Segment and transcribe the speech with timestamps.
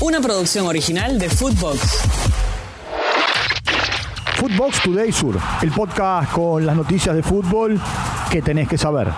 [0.00, 1.80] Una producción original de Footbox.
[4.36, 7.80] Footbox Today Sur, el podcast con las noticias de fútbol
[8.30, 9.08] que tenés que saber.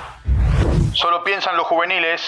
[0.94, 2.22] Solo piensan los juveniles.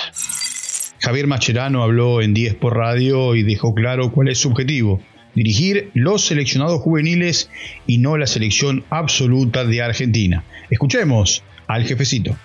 [1.01, 5.00] Javier Macherano habló en 10 por radio y dejó claro cuál es su objetivo.
[5.34, 7.50] Dirigir los seleccionados juveniles
[7.87, 10.44] y no la selección absoluta de Argentina.
[10.69, 12.37] Escuchemos al jefecito.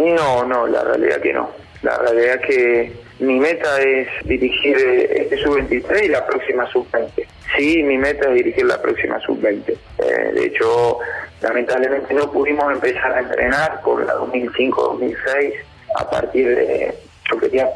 [0.00, 1.50] No, no, la realidad que no.
[1.82, 7.26] La realidad que mi meta es dirigir este sub-23 y la próxima sub-20.
[7.56, 9.70] Sí, mi meta es dirigir la próxima sub-20.
[9.70, 10.98] Eh, de hecho,
[11.40, 15.54] lamentablemente no pudimos empezar a entrenar por la 2005-2006
[15.98, 16.94] a partir de
[17.30, 17.68] yo quería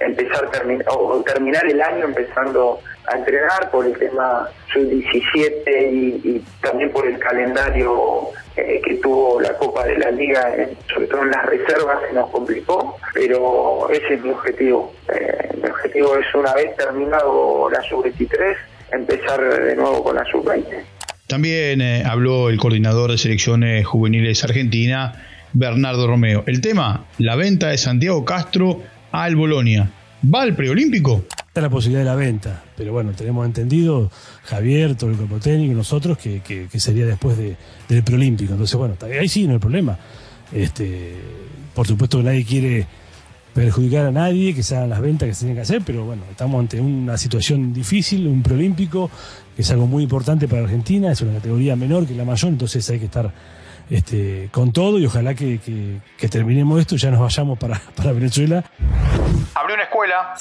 [0.00, 0.50] empezar
[0.86, 7.18] o terminar el año empezando a entrenar por el tema sub-17 y, también por el
[7.18, 10.54] calendario eh, que tuvo la Copa de la Liga,
[10.92, 14.92] sobre todo en las reservas se nos complicó, pero ese es mi objetivo.
[15.08, 18.56] Eh, mi objetivo es una vez terminado la sub-23,
[18.92, 20.84] empezar de nuevo con la sub-20.
[21.26, 26.44] También eh, habló el coordinador de selecciones juveniles argentina, Bernardo Romeo.
[26.46, 29.90] El tema, la venta de Santiago Castro al Bolonia.
[30.32, 31.24] ¿Va al preolímpico?
[31.46, 34.10] Está la posibilidad de la venta, pero bueno, tenemos entendido,
[34.44, 38.52] Javier, todo el cuerpo técnico, nosotros, que, sería después del preolímpico.
[38.52, 39.98] Entonces, bueno, ahí sí, no hay problema.
[40.52, 41.14] Este,
[41.74, 42.86] por supuesto que nadie quiere
[43.52, 46.22] perjudicar a nadie, que se hagan las ventas que se tienen que hacer, pero bueno,
[46.30, 49.10] estamos ante una situación difícil, un preolímpico,
[49.54, 52.88] que es algo muy importante para Argentina, es una categoría menor que la mayor, entonces
[52.90, 53.30] hay que estar
[53.90, 55.58] este, con todo y ojalá que,
[56.30, 58.64] terminemos esto y ya nos vayamos para, para Venezuela.
[59.54, 60.34] Abrió una escuela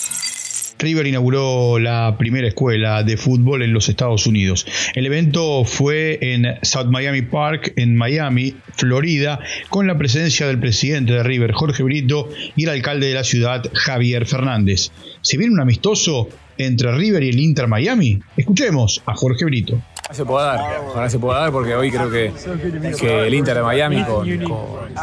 [0.83, 4.67] River inauguró la primera escuela de fútbol en los Estados Unidos.
[4.93, 11.13] El evento fue en South Miami Park, en Miami, Florida, con la presencia del presidente
[11.13, 14.91] de River, Jorge Brito, y el alcalde de la ciudad, Javier Fernández.
[15.21, 16.27] ¿Se viene un amistoso
[16.57, 18.19] entre River y el Inter Miami?
[18.35, 19.81] Escuchemos a Jorge Brito.
[20.13, 22.31] Se puede dar, ojalá se pueda dar porque hoy creo que,
[22.99, 24.27] que el Inter de Miami con,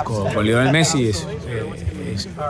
[0.05, 1.27] con, Lionel Messi es,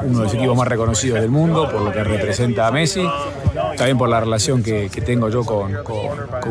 [0.02, 3.08] uno de los equipos más reconocidos del mundo por lo que representa a Messi,
[3.76, 5.74] también por la relación que, tengo yo con,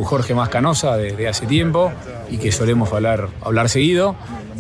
[0.04, 1.92] Jorge Mascanosa de, hace tiempo
[2.30, 4.16] y que solemos hablar, hablar seguido,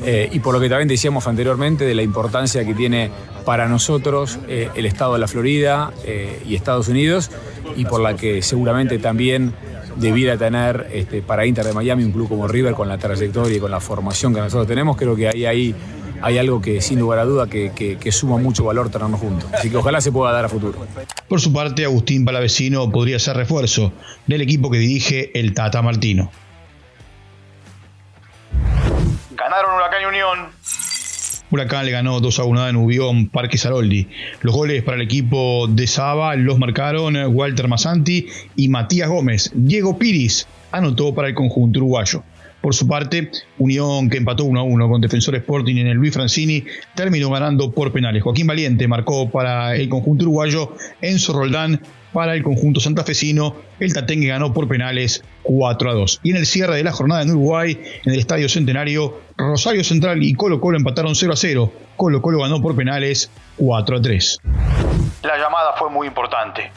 [0.05, 3.09] eh, y por lo que también decíamos anteriormente de la importancia que tiene
[3.43, 7.31] para nosotros eh, el estado de la Florida eh, y Estados Unidos,
[7.75, 9.53] y por la que seguramente también
[9.95, 13.59] debiera tener este, para Inter de Miami un club como River con la trayectoria y
[13.59, 15.75] con la formación que nosotros tenemos, creo que ahí hay
[16.22, 19.50] hay algo que sin lugar a duda que, suma mucho valor tenernos juntos.
[19.53, 20.85] Así que ojalá se pueda dar a futuro.
[21.27, 23.94] Por su parte, Agustín Palavecino podría ser refuerzo
[24.27, 26.31] del equipo que dirige el Tata Martino.
[29.31, 30.50] Ganaron Huracán y Unión.
[31.51, 34.07] Huracán le ganó 2 a 1 a Nubión, Parque Saroldi.
[34.41, 39.51] Los goles para el equipo de Saba los marcaron Walter Masanti y Matías Gómez.
[39.55, 42.23] Diego Piris anotó para el conjunto uruguayo.
[42.61, 46.13] Por su parte, Unión, que empató 1 a 1 con Defensor Sporting en el Luis
[46.13, 46.65] Francini,
[46.95, 48.23] terminó ganando por penales.
[48.23, 51.81] Joaquín Valiente marcó para el conjunto uruguayo, Enzo Roldán
[52.13, 56.21] para el conjunto santafesino, el Tatengue ganó por penales 4 a 2.
[56.23, 60.23] Y en el cierre de la jornada en Uruguay, en el Estadio Centenario, Rosario Central
[60.23, 61.71] y Colo Colo empataron 0 a 0.
[61.95, 64.39] Colo Colo ganó por penales 4 a 3.
[65.23, 66.71] La llamada fue muy importante.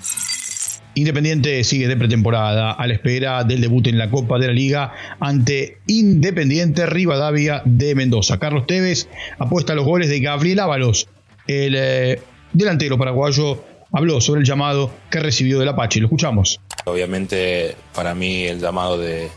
[0.94, 4.92] Independiente sigue de pretemporada a la espera del debut en la Copa de la Liga
[5.20, 8.38] ante Independiente Rivadavia de Mendoza.
[8.38, 9.08] Carlos Tevez
[9.38, 11.08] apuesta a los goles de Gabriel Ábalos.
[11.46, 12.20] El eh,
[12.52, 16.00] delantero paraguayo habló sobre el llamado que recibió del Apache.
[16.00, 16.60] Lo escuchamos.
[16.84, 19.30] Obviamente para mí el llamado de,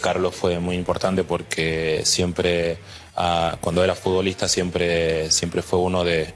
[0.00, 2.78] Carlos fue muy importante porque siempre,
[3.16, 6.34] ah, cuando era futbolista, siempre, siempre fue uno de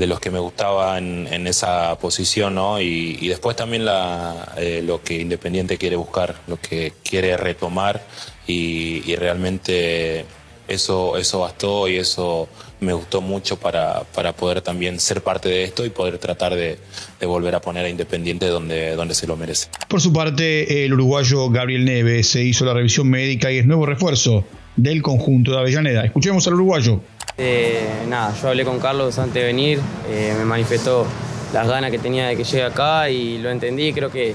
[0.00, 2.80] de los que me gustaba en, esa posición, ¿no?
[2.80, 8.02] Y, después también la, eh, lo que Independiente quiere buscar, lo que quiere retomar
[8.46, 10.24] y, realmente
[10.66, 12.48] eso, eso bastó y eso
[12.80, 16.78] me gustó mucho para, para, poder también ser parte de esto y poder tratar de,
[17.20, 19.68] volver a poner a Independiente donde, donde se lo merece.
[19.86, 23.84] Por su parte, el uruguayo Gabriel Neves se hizo la revisión médica y es nuevo
[23.84, 24.44] refuerzo
[24.76, 26.04] del conjunto de Avellaneda.
[26.04, 27.02] Escuchemos al uruguayo.
[27.36, 31.06] Eh, nada, yo hablé con Carlos antes de venir, eh, me manifestó
[31.52, 33.92] las ganas que tenía de que llegue acá y lo entendí.
[33.92, 34.34] Creo que,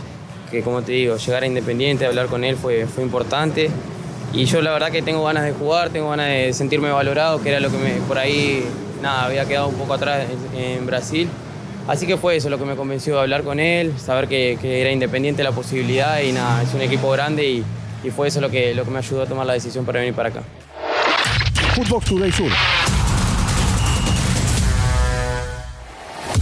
[0.63, 3.69] como te digo, llegar a Independiente, hablar con él fue, fue importante.
[4.33, 7.49] Y yo la verdad que tengo ganas de jugar, tengo ganas de sentirme valorado, que
[7.49, 8.65] era lo que me, por ahí
[9.01, 10.25] nada, había quedado un poco atrás
[10.55, 11.29] en, Brasil.
[11.87, 14.91] Así que fue eso lo que me convenció de hablar con él, saber que, era
[14.91, 17.63] independiente la posibilidad y nada, es un equipo grande y,
[18.03, 20.15] y, fue eso lo que, lo que me ayudó a tomar la decisión para venir
[20.15, 20.41] para acá.
[21.75, 22.49] Footbox Today Sur.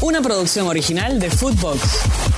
[0.02, 2.33] Una producción original de Footbox.